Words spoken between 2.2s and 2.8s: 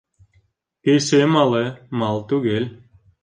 түгел